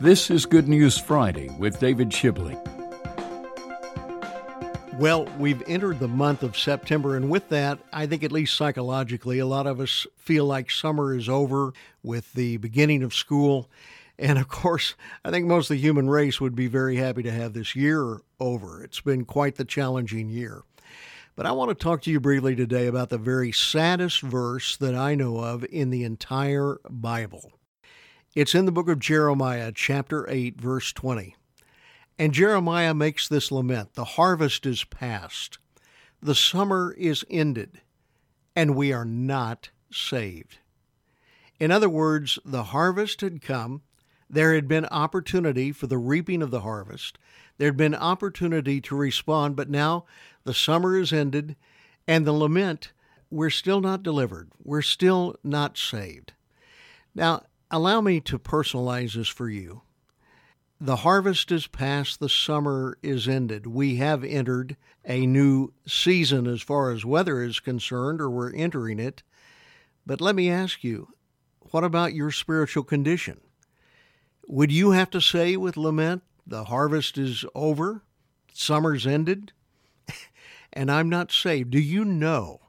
This 0.00 0.30
is 0.30 0.46
Good 0.46 0.68
News 0.68 0.96
Friday 0.96 1.50
with 1.58 1.80
David 1.80 2.10
Shibley. 2.10 2.56
Well, 4.98 5.26
we've 5.38 5.62
entered 5.68 6.00
the 6.00 6.08
month 6.08 6.42
of 6.42 6.56
September, 6.56 7.16
and 7.16 7.30
with 7.30 7.48
that, 7.50 7.78
I 7.92 8.06
think 8.06 8.24
at 8.24 8.32
least 8.32 8.56
psychologically, 8.56 9.38
a 9.38 9.46
lot 9.46 9.66
of 9.66 9.78
us 9.78 10.06
feel 10.16 10.44
like 10.44 10.70
summer 10.70 11.14
is 11.14 11.28
over 11.28 11.72
with 12.02 12.32
the 12.32 12.56
beginning 12.56 13.02
of 13.02 13.14
school. 13.14 13.68
And 14.18 14.38
of 14.38 14.48
course, 14.48 14.94
I 15.24 15.30
think 15.30 15.46
most 15.46 15.70
of 15.70 15.76
the 15.76 15.80
human 15.80 16.10
race 16.10 16.40
would 16.40 16.56
be 16.56 16.66
very 16.66 16.96
happy 16.96 17.22
to 17.22 17.30
have 17.30 17.52
this 17.52 17.76
year 17.76 18.22
over. 18.40 18.82
It's 18.82 19.00
been 19.00 19.24
quite 19.24 19.54
the 19.54 19.64
challenging 19.64 20.28
year. 20.28 20.62
But 21.36 21.46
I 21.46 21.52
want 21.52 21.70
to 21.70 21.76
talk 21.76 22.02
to 22.02 22.10
you 22.10 22.18
briefly 22.18 22.56
today 22.56 22.88
about 22.88 23.10
the 23.10 23.18
very 23.18 23.52
saddest 23.52 24.20
verse 24.20 24.76
that 24.78 24.96
I 24.96 25.14
know 25.14 25.38
of 25.38 25.64
in 25.70 25.90
the 25.90 26.02
entire 26.02 26.78
Bible. 26.90 27.52
It's 28.38 28.54
in 28.54 28.66
the 28.66 28.70
book 28.70 28.88
of 28.88 29.00
Jeremiah, 29.00 29.72
chapter 29.74 30.24
8, 30.30 30.60
verse 30.60 30.92
20. 30.92 31.34
And 32.20 32.32
Jeremiah 32.32 32.94
makes 32.94 33.26
this 33.26 33.50
lament 33.50 33.94
The 33.94 34.04
harvest 34.14 34.64
is 34.64 34.84
past, 34.84 35.58
the 36.22 36.36
summer 36.36 36.94
is 36.96 37.24
ended, 37.28 37.80
and 38.54 38.76
we 38.76 38.92
are 38.92 39.04
not 39.04 39.70
saved. 39.90 40.58
In 41.58 41.72
other 41.72 41.88
words, 41.88 42.38
the 42.44 42.62
harvest 42.62 43.22
had 43.22 43.42
come. 43.42 43.82
There 44.30 44.54
had 44.54 44.68
been 44.68 44.86
opportunity 44.86 45.72
for 45.72 45.88
the 45.88 45.98
reaping 45.98 46.40
of 46.40 46.52
the 46.52 46.60
harvest. 46.60 47.18
There 47.56 47.66
had 47.66 47.76
been 47.76 47.92
opportunity 47.96 48.80
to 48.82 48.94
respond, 48.94 49.56
but 49.56 49.68
now 49.68 50.04
the 50.44 50.54
summer 50.54 50.96
is 50.96 51.12
ended, 51.12 51.56
and 52.06 52.24
the 52.24 52.32
lament, 52.32 52.92
we're 53.32 53.50
still 53.50 53.80
not 53.80 54.04
delivered. 54.04 54.52
We're 54.62 54.82
still 54.82 55.34
not 55.42 55.76
saved. 55.76 56.34
Now, 57.16 57.42
Allow 57.70 58.00
me 58.00 58.20
to 58.20 58.38
personalize 58.38 59.14
this 59.14 59.28
for 59.28 59.50
you. 59.50 59.82
The 60.80 60.96
harvest 60.96 61.52
is 61.52 61.66
past, 61.66 62.18
the 62.18 62.28
summer 62.28 62.96
is 63.02 63.28
ended. 63.28 63.66
We 63.66 63.96
have 63.96 64.24
entered 64.24 64.76
a 65.04 65.26
new 65.26 65.74
season 65.86 66.46
as 66.46 66.62
far 66.62 66.92
as 66.92 67.04
weather 67.04 67.42
is 67.42 67.60
concerned, 67.60 68.22
or 68.22 68.30
we're 68.30 68.54
entering 68.54 68.98
it. 68.98 69.22
But 70.06 70.20
let 70.20 70.34
me 70.34 70.48
ask 70.48 70.82
you, 70.82 71.08
what 71.70 71.84
about 71.84 72.14
your 72.14 72.30
spiritual 72.30 72.84
condition? 72.84 73.40
Would 74.46 74.72
you 74.72 74.92
have 74.92 75.10
to 75.10 75.20
say 75.20 75.56
with 75.56 75.76
lament, 75.76 76.22
the 76.46 76.64
harvest 76.64 77.18
is 77.18 77.44
over, 77.54 78.02
summer's 78.54 79.06
ended, 79.06 79.52
and 80.72 80.90
I'm 80.90 81.10
not 81.10 81.32
saved? 81.32 81.70
Do 81.70 81.80
you 81.80 82.04
know 82.04 82.60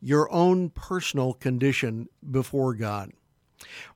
your 0.00 0.32
own 0.32 0.70
personal 0.70 1.34
condition 1.34 2.08
before 2.30 2.72
God? 2.74 3.12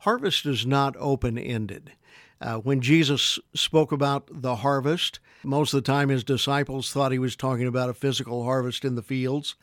Harvest 0.00 0.46
is 0.46 0.66
not 0.66 0.96
open 0.98 1.38
ended. 1.38 1.92
Uh, 2.40 2.56
when 2.56 2.80
Jesus 2.80 3.38
spoke 3.54 3.92
about 3.92 4.28
the 4.30 4.56
harvest, 4.56 5.20
most 5.44 5.72
of 5.72 5.78
the 5.78 5.92
time 5.92 6.08
his 6.08 6.24
disciples 6.24 6.92
thought 6.92 7.12
he 7.12 7.18
was 7.18 7.36
talking 7.36 7.68
about 7.68 7.88
a 7.88 7.94
physical 7.94 8.42
harvest 8.42 8.84
in 8.84 8.96
the 8.96 9.02
fields, 9.02 9.54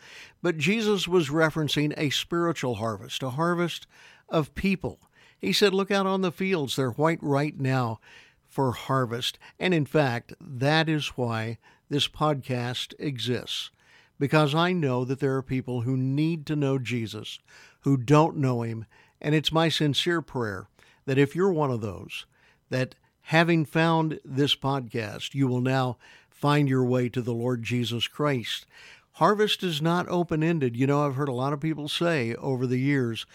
but 0.42 0.58
Jesus 0.58 1.05
was 1.05 1.27
referencing 1.27 1.94
a 1.97 2.09
spiritual 2.09 2.75
harvest, 2.75 3.22
a 3.22 3.31
harvest 3.31 3.86
of 4.30 4.55
people. 4.55 5.09
He 5.39 5.52
said, 5.52 5.73
Look 5.73 5.92
out 5.92 6.05
on 6.05 6.22
the 6.22 6.31
fields, 6.31 6.77
they're 6.77 6.92
white 6.92 7.20
right 7.22 7.59
now 7.59 8.00
for 8.47 8.72
harvest. 8.72 9.38
And 9.59 9.73
in 9.73 9.86
fact, 9.86 10.33
that 10.39 10.88
is 10.88 11.17
why 11.17 11.58
this 11.89 12.08
podcast 12.08 12.94
exists, 12.97 13.72
because 14.20 14.55
I 14.55 14.72
know 14.73 15.03
that 15.05 15.20
there 15.20 15.36
are 15.36 15.44
people 15.44 15.81
who 15.81 15.97
need 15.97 16.45
to 16.45 16.55
know 16.55 16.77
Jesus, 16.77 17.39
who 17.81 17.97
don't 17.97 18.38
know 18.38 18.61
him, 18.61 18.86
and 19.21 19.35
it's 19.35 19.51
my 19.51 19.69
sincere 19.69 20.21
prayer 20.21 20.67
that 21.05 21.17
if 21.17 21.35
you're 21.35 21.51
one 21.51 21.71
of 21.71 21.81
those, 21.81 22.25
that 22.69 22.95
having 23.23 23.65
found 23.65 24.19
this 24.23 24.55
podcast, 24.55 25.33
you 25.33 25.47
will 25.47 25.61
now 25.61 25.97
find 26.29 26.69
your 26.69 26.85
way 26.85 27.09
to 27.09 27.21
the 27.21 27.33
Lord 27.33 27.63
Jesus 27.63 28.07
Christ. 28.07 28.65
Harvest 29.13 29.63
is 29.63 29.81
not 29.81 30.08
open 30.08 30.43
ended. 30.43 30.77
You 30.77 30.87
know, 30.87 31.05
I've 31.05 31.15
heard 31.15 31.29
a 31.29 31.33
lot 31.33 31.53
of 31.53 31.59
people 31.59 31.89
say 31.89 32.33
over 32.35 32.65
the 32.65 32.79
years, 32.79 33.25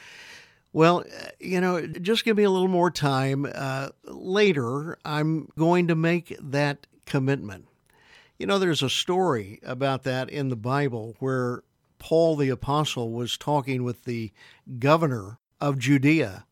well, 0.73 1.05
you 1.39 1.61
know, 1.61 1.87
just 1.87 2.25
give 2.25 2.37
me 2.37 2.43
a 2.43 2.50
little 2.50 2.69
more 2.69 2.91
time. 2.91 3.47
Uh, 3.55 3.91
later, 4.05 4.99
I'm 5.05 5.49
going 5.56 5.87
to 5.89 5.94
make 5.94 6.37
that 6.41 6.87
commitment. 7.06 7.69
You 8.39 8.47
know, 8.47 8.59
there's 8.59 8.83
a 8.83 8.91
story 8.91 9.61
about 9.62 10.03
that 10.05 10.31
in 10.31 10.49
the 10.49 10.56
Bible 10.56 11.15
where 11.21 11.62
Paul 11.99 12.37
the 12.37 12.49
Apostle 12.49 13.12
was 13.12 13.39
talking 13.39 13.84
with 13.84 14.05
the 14.05 14.33
governor 14.78 15.39
of 15.65 15.79
Judea. 15.79 16.45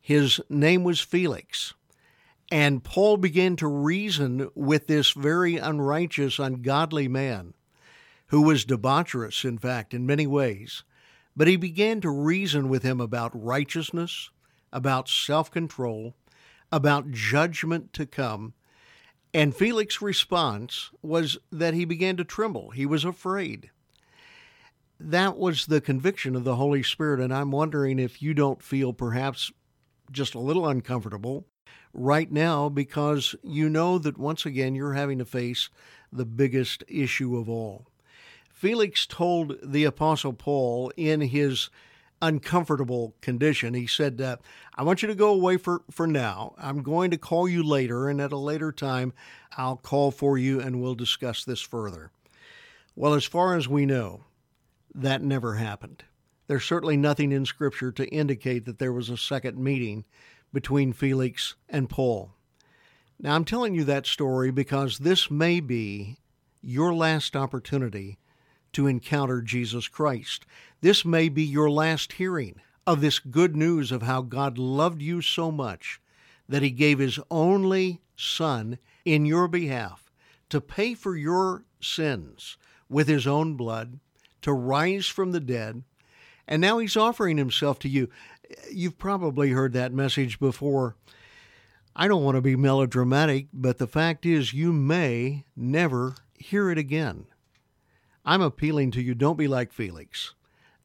His 0.00 0.40
name 0.48 0.84
was 0.84 1.00
Felix. 1.00 1.74
And 2.48 2.84
Paul 2.84 3.16
began 3.16 3.56
to 3.56 3.66
reason 3.66 4.50
with 4.54 4.86
this 4.86 5.10
very 5.10 5.56
unrighteous, 5.56 6.38
ungodly 6.38 7.08
man, 7.08 7.54
who 8.28 8.40
was 8.40 8.64
debaucherous, 8.64 9.44
in 9.44 9.58
fact, 9.58 9.92
in 9.92 10.06
many 10.06 10.28
ways. 10.28 10.84
But 11.34 11.48
he 11.48 11.56
began 11.56 12.00
to 12.02 12.10
reason 12.10 12.68
with 12.68 12.84
him 12.84 13.00
about 13.00 13.32
righteousness, 13.34 14.30
about 14.72 15.08
self 15.08 15.50
control, 15.50 16.14
about 16.70 17.10
judgment 17.10 17.92
to 17.94 18.06
come. 18.06 18.54
And 19.34 19.56
Felix's 19.56 20.00
response 20.00 20.90
was 21.02 21.36
that 21.50 21.74
he 21.74 21.84
began 21.84 22.16
to 22.16 22.24
tremble. 22.24 22.70
He 22.70 22.86
was 22.86 23.04
afraid 23.04 23.71
that 25.10 25.36
was 25.36 25.66
the 25.66 25.80
conviction 25.80 26.36
of 26.36 26.44
the 26.44 26.56
Holy 26.56 26.82
Spirit. 26.82 27.20
And 27.20 27.32
I'm 27.32 27.50
wondering 27.50 27.98
if 27.98 28.22
you 28.22 28.34
don't 28.34 28.62
feel 28.62 28.92
perhaps 28.92 29.50
just 30.10 30.34
a 30.34 30.40
little 30.40 30.66
uncomfortable 30.66 31.46
right 31.94 32.30
now 32.30 32.68
because 32.68 33.34
you 33.42 33.68
know 33.68 33.98
that 33.98 34.18
once 34.18 34.46
again 34.46 34.74
you're 34.74 34.94
having 34.94 35.18
to 35.18 35.24
face 35.24 35.68
the 36.12 36.24
biggest 36.24 36.84
issue 36.88 37.36
of 37.36 37.48
all. 37.48 37.86
Felix 38.50 39.06
told 39.06 39.56
the 39.62 39.84
Apostle 39.84 40.32
Paul 40.32 40.92
in 40.96 41.20
his 41.20 41.68
uncomfortable 42.20 43.14
condition, 43.20 43.74
he 43.74 43.86
said, 43.86 44.20
uh, 44.20 44.36
I 44.76 44.84
want 44.84 45.02
you 45.02 45.08
to 45.08 45.14
go 45.14 45.30
away 45.30 45.56
for, 45.56 45.82
for 45.90 46.06
now. 46.06 46.54
I'm 46.56 46.82
going 46.82 47.10
to 47.10 47.18
call 47.18 47.48
you 47.48 47.64
later, 47.64 48.08
and 48.08 48.20
at 48.20 48.30
a 48.30 48.36
later 48.36 48.70
time, 48.70 49.12
I'll 49.56 49.76
call 49.76 50.12
for 50.12 50.38
you 50.38 50.60
and 50.60 50.80
we'll 50.80 50.94
discuss 50.94 51.44
this 51.44 51.60
further. 51.60 52.12
Well, 52.94 53.14
as 53.14 53.24
far 53.24 53.56
as 53.56 53.68
we 53.68 53.84
know, 53.84 54.24
that 54.94 55.22
never 55.22 55.54
happened. 55.54 56.04
There's 56.46 56.64
certainly 56.64 56.96
nothing 56.96 57.32
in 57.32 57.46
Scripture 57.46 57.92
to 57.92 58.08
indicate 58.08 58.64
that 58.66 58.78
there 58.78 58.92
was 58.92 59.08
a 59.08 59.16
second 59.16 59.58
meeting 59.58 60.04
between 60.52 60.92
Felix 60.92 61.54
and 61.68 61.88
Paul. 61.88 62.34
Now, 63.18 63.34
I'm 63.34 63.44
telling 63.44 63.74
you 63.74 63.84
that 63.84 64.06
story 64.06 64.50
because 64.50 64.98
this 64.98 65.30
may 65.30 65.60
be 65.60 66.18
your 66.60 66.92
last 66.92 67.36
opportunity 67.36 68.18
to 68.72 68.86
encounter 68.86 69.40
Jesus 69.40 69.88
Christ. 69.88 70.44
This 70.80 71.04
may 71.04 71.28
be 71.28 71.42
your 71.42 71.70
last 71.70 72.14
hearing 72.14 72.60
of 72.86 73.00
this 73.00 73.18
good 73.18 73.54
news 73.54 73.92
of 73.92 74.02
how 74.02 74.22
God 74.22 74.58
loved 74.58 75.00
you 75.00 75.22
so 75.22 75.52
much 75.52 76.00
that 76.48 76.62
He 76.62 76.70
gave 76.70 76.98
His 76.98 77.18
only 77.30 78.00
Son 78.16 78.78
in 79.04 79.24
your 79.24 79.48
behalf 79.48 80.10
to 80.48 80.60
pay 80.60 80.94
for 80.94 81.16
your 81.16 81.64
sins 81.80 82.56
with 82.88 83.08
His 83.08 83.26
own 83.26 83.54
blood 83.54 84.00
to 84.42 84.52
rise 84.52 85.06
from 85.06 85.32
the 85.32 85.40
dead, 85.40 85.82
and 86.46 86.60
now 86.60 86.78
he's 86.78 86.96
offering 86.96 87.38
himself 87.38 87.78
to 87.80 87.88
you. 87.88 88.08
You've 88.70 88.98
probably 88.98 89.50
heard 89.50 89.72
that 89.72 89.92
message 89.92 90.38
before. 90.38 90.96
I 91.94 92.08
don't 92.08 92.24
want 92.24 92.36
to 92.36 92.42
be 92.42 92.56
melodramatic, 92.56 93.48
but 93.52 93.78
the 93.78 93.86
fact 93.86 94.24
is, 94.26 94.54
you 94.54 94.72
may 94.72 95.44
never 95.56 96.16
hear 96.34 96.70
it 96.70 96.78
again. 96.78 97.26
I'm 98.24 98.40
appealing 98.40 98.92
to 98.92 99.02
you 99.02 99.14
don't 99.14 99.38
be 99.38 99.48
like 99.48 99.72
Felix. 99.72 100.34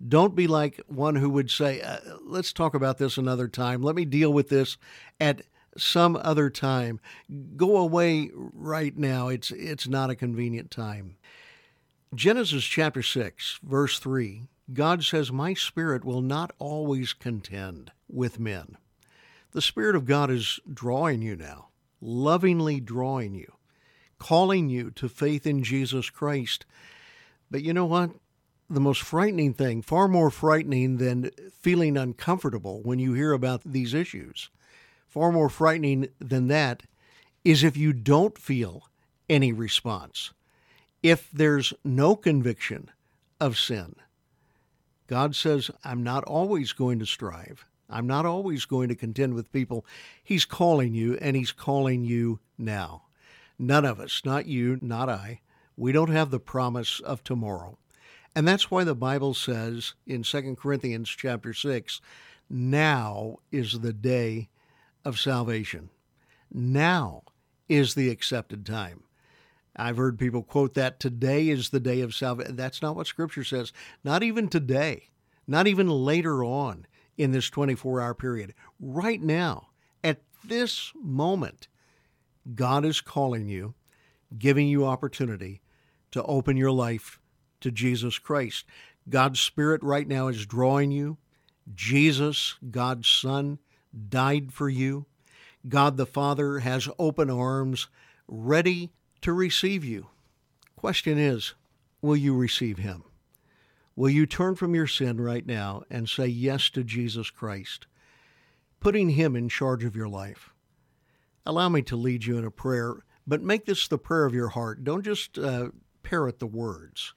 Don't 0.06 0.36
be 0.36 0.48
like 0.48 0.80
one 0.88 1.16
who 1.16 1.30
would 1.30 1.50
say, 1.50 1.82
uh, 1.82 1.98
let's 2.24 2.54
talk 2.54 2.76
about 2.76 2.98
this 2.98 3.18
another 3.18 3.48
time. 3.48 3.82
Let 3.82 3.96
me 3.96 4.06
deal 4.06 4.32
with 4.32 4.50
this 4.50 4.78
at 5.20 5.42
some 5.76 6.16
other 6.22 6.50
time. 6.50 7.00
Go 7.56 7.78
away 7.78 8.30
right 8.34 8.96
now. 8.96 9.30
It's, 9.30 9.52
it's 9.52 9.88
not 9.88 10.10
a 10.10 10.16
convenient 10.16 10.70
time. 10.70 11.16
Genesis 12.16 12.64
chapter 12.64 13.04
6, 13.04 13.60
verse 13.64 14.00
3, 14.00 14.44
God 14.74 15.04
says, 15.04 15.30
My 15.30 15.54
spirit 15.54 16.06
will 16.06 16.22
not 16.22 16.54
always 16.58 17.12
contend 17.12 17.92
with 18.08 18.40
men. 18.40 18.78
The 19.52 19.62
Spirit 19.62 19.94
of 19.94 20.06
God 20.06 20.32
is 20.32 20.58
drawing 20.72 21.22
you 21.22 21.36
now, 21.36 21.68
lovingly 22.00 22.80
drawing 22.80 23.34
you, 23.34 23.52
calling 24.20 24.70
you 24.70 24.90
to 24.92 25.10
faith 25.10 25.46
in 25.46 25.64
Jesus 25.64 26.10
Christ. 26.10 26.66
But 27.52 27.64
you 27.64 27.74
know 27.74 27.86
what? 27.86 28.12
The 28.70 28.80
most 28.80 29.02
frightening 29.02 29.54
thing, 29.54 29.82
far 29.82 30.08
more 30.08 30.32
frightening 30.32 30.98
than 30.98 31.32
feeling 31.60 31.98
uncomfortable 31.98 32.82
when 32.84 33.00
you 33.00 33.16
hear 33.16 33.34
about 33.34 33.64
these 33.66 33.94
issues, 33.94 34.50
far 35.10 35.34
more 35.34 35.50
frightening 35.50 36.08
than 36.20 36.48
that, 36.48 36.84
is 37.44 37.66
if 37.66 37.76
you 37.76 37.92
don't 37.92 38.38
feel 38.38 38.88
any 39.30 39.52
response 39.52 40.32
if 41.10 41.30
there's 41.32 41.74
no 41.84 42.16
conviction 42.16 42.90
of 43.40 43.58
sin. 43.58 43.96
God 45.08 45.36
says, 45.36 45.72
I'm 45.84 46.04
not 46.04 46.24
always 46.26 46.74
going 46.74 47.00
to 47.00 47.06
strive. 47.06 47.66
I'm 47.90 48.08
not 48.08 48.26
always 48.26 48.66
going 48.66 48.90
to 48.90 48.96
contend 48.96 49.34
with 49.34 49.52
people. 49.52 49.86
He's 50.22 50.44
calling 50.44 50.94
you, 50.94 51.18
and 51.22 51.36
He's 51.36 51.52
calling 51.54 52.04
you 52.04 52.40
now. 52.58 53.04
None 53.58 53.86
of 53.86 54.00
us, 54.00 54.22
not 54.26 54.46
you, 54.46 54.78
not 54.82 55.10
I, 55.10 55.42
we 55.78 55.92
don't 55.92 56.12
have 56.12 56.32
the 56.32 56.40
promise 56.40 57.00
of 57.00 57.24
tomorrow. 57.24 57.78
And 58.36 58.48
that's 58.48 58.70
why 58.70 58.84
the 58.84 58.96
Bible 58.96 59.34
says 59.34 59.94
in 60.06 60.24
2 60.24 60.58
Corinthians 60.60 61.10
chapter 61.10 61.54
6, 61.54 62.02
now 62.50 63.38
is 63.52 63.80
the 63.80 63.94
day 63.94 64.50
of 65.04 65.20
salvation. 65.20 65.90
Now 66.52 67.24
is 67.68 67.96
the 67.96 68.10
accepted 68.10 68.66
time. 68.66 69.04
I've 69.78 69.98
heard 69.98 70.18
people 70.18 70.44
quote 70.44 70.74
that 70.74 71.00
today 71.00 71.50
is 71.50 71.70
the 71.70 71.80
day 71.80 72.02
of 72.02 72.16
salvation. 72.16 72.56
That's 72.56 72.82
not 72.82 72.96
what 72.96 73.08
Scripture 73.08 73.44
says. 73.44 73.72
Not 74.04 74.24
even 74.24 74.48
today, 74.48 75.10
not 75.48 75.68
even 75.68 75.88
later 75.88 76.44
on 76.44 76.88
in 77.18 77.32
this 77.32 77.50
24 77.50 78.02
hour 78.02 78.14
period. 78.14 78.54
Right 78.80 79.22
now, 79.22 79.70
at 80.04 80.22
this 80.44 80.92
moment, 80.96 81.68
God 82.56 82.86
is 82.86 83.02
calling 83.02 83.48
you, 83.48 83.76
giving 84.38 84.68
you 84.68 84.86
opportunity 84.86 85.62
to 86.12 86.24
open 86.24 86.58
your 86.58 86.72
life 86.72 87.20
to 87.62 87.72
Jesus 87.72 88.18
Christ. 88.20 88.66
God's 89.10 89.40
Spirit 89.40 89.84
right 89.84 90.08
now 90.08 90.28
is 90.28 90.46
drawing 90.46 90.92
you. 90.92 91.18
Jesus, 91.74 92.56
God's 92.72 93.08
Son, 93.08 93.60
died 94.10 94.54
for 94.54 94.70
you. 94.70 95.06
God 95.68 95.98
the 95.98 96.06
Father 96.06 96.60
has 96.60 96.88
open 96.98 97.30
arms 97.30 97.88
ready 98.28 98.92
to 99.22 99.34
receive 99.34 99.84
you. 99.84 100.08
Question 100.76 101.18
is, 101.18 101.54
will 102.02 102.16
you 102.16 102.36
receive 102.36 102.78
him? 102.78 103.04
Will 103.96 104.10
you 104.10 104.28
turn 104.28 104.56
from 104.56 104.76
your 104.76 104.86
sin 104.86 105.20
right 105.20 105.46
now 105.46 105.84
and 105.90 106.08
say 106.08 106.28
yes 106.28 106.70
to 106.70 106.84
Jesus 106.84 107.32
Christ, 107.32 107.88
putting 108.80 109.10
him 109.10 109.36
in 109.36 109.50
charge 109.50 109.84
of 109.84 109.96
your 109.96 110.08
life? 110.08 110.54
Allow 111.48 111.70
me 111.70 111.82
to 111.84 111.96
lead 111.96 112.26
you 112.26 112.38
in 112.38 112.46
a 112.46 112.52
prayer, 112.52 112.98
but 113.26 113.42
make 113.42 113.66
this 113.66 113.88
the 113.88 113.98
prayer 113.98 114.26
of 114.26 114.36
your 114.36 114.50
heart. 114.50 114.84
Don't 114.84 115.04
just 115.04 115.40
uh, 115.40 115.70
parrot 116.04 116.38
the 116.38 116.46
words. 116.46 117.14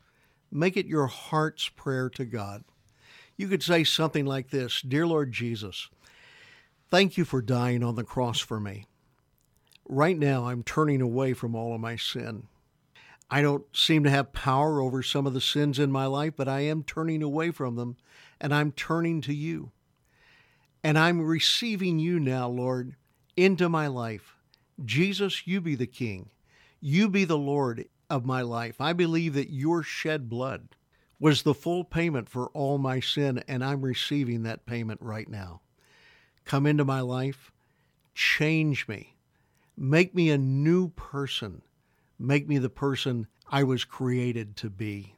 Make 0.50 0.76
it 0.76 0.86
your 0.86 1.06
heart's 1.06 1.68
prayer 1.68 2.08
to 2.10 2.24
God. 2.24 2.64
You 3.36 3.48
could 3.48 3.62
say 3.62 3.84
something 3.84 4.24
like 4.24 4.50
this 4.50 4.82
Dear 4.82 5.06
Lord 5.06 5.32
Jesus, 5.32 5.90
thank 6.90 7.16
you 7.16 7.24
for 7.24 7.42
dying 7.42 7.82
on 7.82 7.94
the 7.94 8.04
cross 8.04 8.40
for 8.40 8.58
me. 8.58 8.86
Right 9.92 10.16
now, 10.16 10.46
I'm 10.46 10.62
turning 10.62 11.00
away 11.02 11.32
from 11.32 11.56
all 11.56 11.74
of 11.74 11.80
my 11.80 11.96
sin. 11.96 12.44
I 13.28 13.42
don't 13.42 13.64
seem 13.76 14.04
to 14.04 14.10
have 14.10 14.32
power 14.32 14.80
over 14.80 15.02
some 15.02 15.26
of 15.26 15.34
the 15.34 15.40
sins 15.40 15.80
in 15.80 15.90
my 15.90 16.06
life, 16.06 16.34
but 16.36 16.46
I 16.46 16.60
am 16.60 16.84
turning 16.84 17.24
away 17.24 17.50
from 17.50 17.74
them 17.74 17.96
and 18.40 18.54
I'm 18.54 18.70
turning 18.70 19.20
to 19.22 19.34
you. 19.34 19.72
And 20.84 20.96
I'm 20.96 21.20
receiving 21.20 21.98
you 21.98 22.20
now, 22.20 22.48
Lord, 22.48 22.94
into 23.36 23.68
my 23.68 23.88
life. 23.88 24.36
Jesus, 24.84 25.44
you 25.44 25.60
be 25.60 25.74
the 25.74 25.88
King. 25.88 26.30
You 26.80 27.08
be 27.08 27.24
the 27.24 27.36
Lord 27.36 27.86
of 28.08 28.24
my 28.24 28.42
life. 28.42 28.80
I 28.80 28.92
believe 28.92 29.34
that 29.34 29.50
your 29.50 29.82
shed 29.82 30.30
blood 30.30 30.68
was 31.18 31.42
the 31.42 31.52
full 31.52 31.82
payment 31.82 32.28
for 32.28 32.46
all 32.50 32.78
my 32.78 33.00
sin, 33.00 33.42
and 33.48 33.64
I'm 33.64 33.82
receiving 33.82 34.44
that 34.44 34.66
payment 34.66 35.00
right 35.02 35.28
now. 35.28 35.62
Come 36.44 36.64
into 36.64 36.84
my 36.84 37.00
life, 37.00 37.50
change 38.14 38.86
me, 38.86 39.16
Make 39.82 40.14
me 40.14 40.28
a 40.28 40.36
new 40.36 40.90
person. 40.90 41.62
Make 42.18 42.46
me 42.46 42.58
the 42.58 42.68
person 42.68 43.28
I 43.50 43.62
was 43.62 43.82
created 43.82 44.54
to 44.56 44.68
be. 44.68 45.14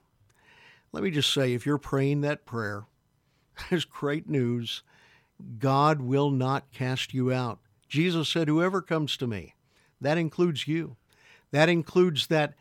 Let 0.92 1.02
me 1.02 1.10
just 1.10 1.34
say 1.34 1.52
if 1.52 1.66
you're 1.66 1.78
praying 1.78 2.20
that 2.20 2.46
prayer, 2.46 2.84
there's 3.70 3.84
great 3.84 4.28
news. 4.28 4.84
God 5.58 6.00
will 6.00 6.30
not 6.30 6.70
cast 6.70 7.12
you 7.12 7.32
out. 7.32 7.58
Jesus 7.88 8.28
said, 8.28 8.46
Whoever 8.46 8.80
comes 8.80 9.16
to 9.16 9.26
me, 9.26 9.56
that 10.00 10.16
includes 10.16 10.68
you. 10.68 10.94
That 11.50 11.68
includes 11.68 12.28
that 12.28 12.54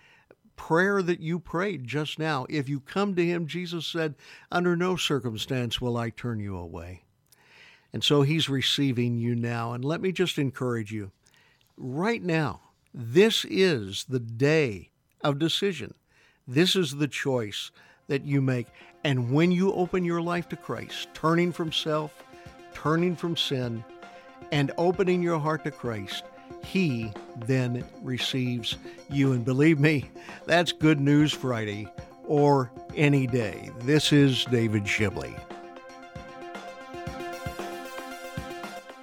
prayer 0.56 1.04
that 1.04 1.20
you 1.20 1.38
prayed 1.38 1.86
just 1.86 2.18
now. 2.18 2.48
If 2.50 2.68
you 2.68 2.80
come 2.80 3.14
to 3.14 3.24
Him, 3.24 3.46
Jesus 3.46 3.86
said, 3.86 4.16
Under 4.52 4.76
no 4.76 4.96
circumstance 4.96 5.80
will 5.80 5.98
I 5.98 6.10
turn 6.10 6.40
you 6.40 6.58
away. 6.58 7.04
And 7.94 8.04
so 8.04 8.24
He's 8.24 8.50
receiving 8.50 9.20
you 9.20 9.36
now. 9.36 9.74
And 9.74 9.86
let 9.86 10.02
me 10.02 10.12
just 10.12 10.40
encourage 10.40 10.92
you 10.92 11.12
right 11.82 12.22
now, 12.22 12.62
this 12.94 13.46
is 13.46 14.06
the 14.08 14.20
day 14.20 14.90
of 15.22 15.40
decision. 15.40 15.94
This 16.48 16.76
is 16.76 16.96
the 16.96 17.08
choice 17.08 17.72
that 18.08 18.26
you 18.26 18.42
make. 18.42 18.68
And 19.04 19.32
when 19.32 19.52
you 19.52 19.74
open 19.74 20.06
your 20.06 20.22
life 20.22 20.48
to 20.50 20.56
Christ, 20.56 21.08
turning 21.14 21.52
from 21.52 21.72
self, 21.72 22.24
turning 22.74 23.16
from 23.16 23.36
sin, 23.36 23.84
and 24.52 24.72
opening 24.78 25.24
your 25.24 25.40
heart 25.40 25.64
to 25.64 25.72
Christ, 25.72 26.24
He 26.64 27.12
then 27.46 27.86
receives 28.02 28.78
you. 29.10 29.32
And 29.32 29.46
believe 29.46 29.80
me, 29.80 30.10
that's 30.46 30.72
Good 30.72 31.00
News 31.00 31.32
Friday 31.32 31.88
or 32.26 32.72
any 32.96 33.28
day. 33.28 33.72
This 33.80 34.12
is 34.12 34.46
David 34.46 34.84
Shibley. 34.84 35.40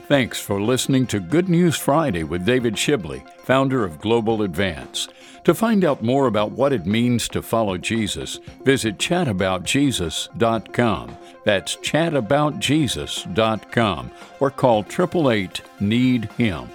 Thanks 0.08 0.40
for 0.40 0.58
listening 0.58 1.06
to 1.08 1.20
Good 1.20 1.50
News 1.50 1.76
Friday 1.76 2.24
with 2.24 2.46
David 2.46 2.76
Shibley, 2.76 3.28
founder 3.40 3.84
of 3.84 4.00
Global 4.00 4.40
Advance. 4.40 5.06
To 5.44 5.52
find 5.52 5.84
out 5.84 6.02
more 6.02 6.26
about 6.26 6.52
what 6.52 6.72
it 6.72 6.86
means 6.86 7.28
to 7.28 7.42
follow 7.42 7.76
Jesus, 7.76 8.40
visit 8.64 8.96
chataboutjesus.com. 8.96 11.18
That's 11.44 11.76
chataboutjesus.com 11.76 14.10
or 14.40 14.50
call 14.50 14.78
888 14.78 15.60
Need 15.78 16.24
Him. 16.38 16.70